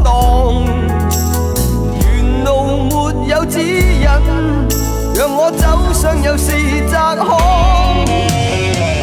[0.00, 0.64] 荡，
[2.00, 4.06] 原路没有指引，
[5.14, 6.52] 让我走上又是
[6.90, 7.26] 窄巷。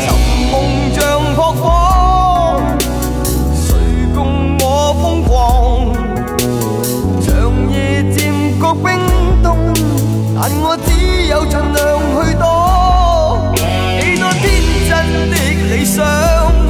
[0.00, 0.06] 寻
[0.50, 0.54] 梦
[0.92, 0.98] 像
[1.34, 1.64] 扑火，
[3.54, 3.66] 谁
[4.14, 4.62] 共我
[5.00, 5.32] 疯狂？
[7.20, 7.30] 长
[7.70, 7.74] 夜
[8.12, 8.14] 渐
[8.60, 8.84] 觉冰
[9.42, 9.46] 冻，
[10.34, 10.88] 但我只
[11.28, 11.82] 有尽量
[12.14, 12.42] 去躲。
[14.00, 14.42] 几多天
[14.88, 14.90] 真
[15.30, 15.32] 的
[15.74, 16.63] 理想。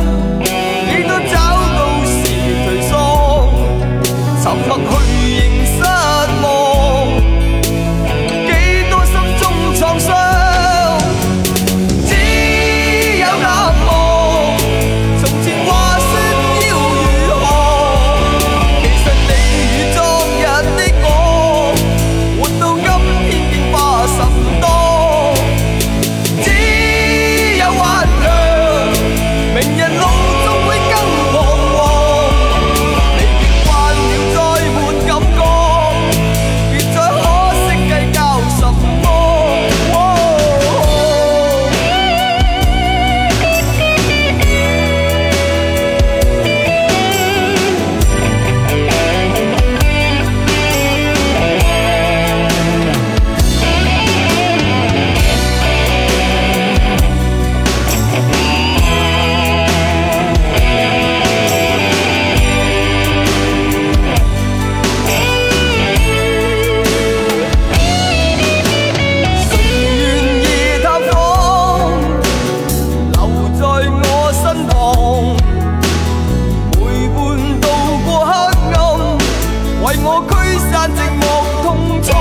[80.44, 81.22] 吹散寂寞
[81.62, 81.66] 痛
[82.02, 82.12] 楚，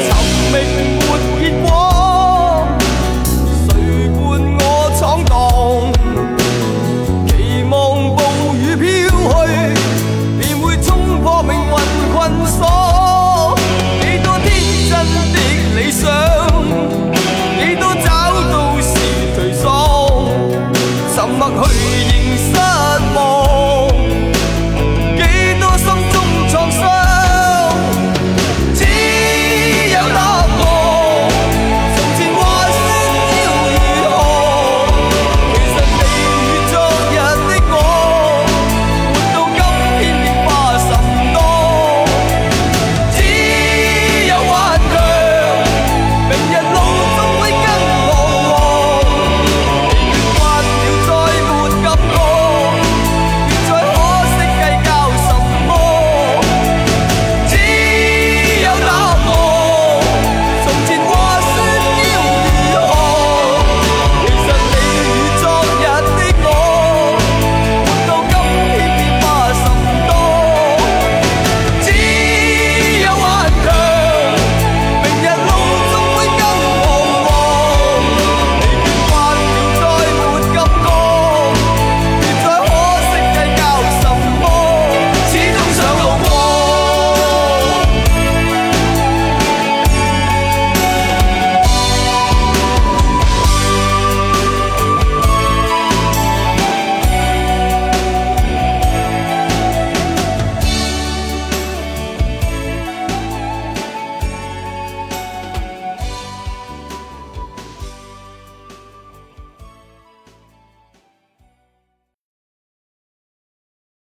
[0.00, 0.08] 寻
[0.50, 0.54] 觅
[0.96, 1.08] 没
[1.38, 1.68] 结果，
[3.68, 3.68] 谁
[4.08, 4.16] 伴
[4.58, 4.62] 我
[4.98, 5.32] 闯荡？
[7.28, 7.30] 期
[7.68, 7.72] 望
[8.16, 8.18] 暴
[8.54, 8.82] 雨飘
[9.12, 9.44] 去，
[10.38, 10.88] 便会冲
[11.20, 11.60] 破命运
[12.14, 12.16] 困
[12.46, 12.58] 锁。
[14.00, 14.46] 几多天
[14.88, 14.92] 真
[15.34, 15.36] 的
[15.76, 16.02] 理想，
[17.60, 18.08] 几多找
[18.50, 18.88] 到是
[19.36, 19.62] 颓丧，
[21.14, 21.83] 沉默去。